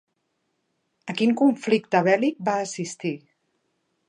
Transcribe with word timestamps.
A 1.13 1.15
quin 1.19 1.35
conflicte 1.43 2.03
bèl·lic 2.09 2.43
va 2.49 2.57
assistir? 2.67 3.17